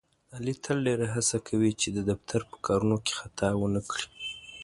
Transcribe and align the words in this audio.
علي 0.35 0.53
تل 0.63 0.77
ډېره 0.87 1.07
هڅه 1.15 1.37
کوي، 1.47 1.71
چې 1.81 1.87
د 1.95 1.99
دفتر 2.09 2.39
په 2.49 2.55
کارونو 2.65 2.97
کې 3.05 3.13
خطا 3.19 3.49
ونه 3.55 3.81
کړي. 3.91 4.07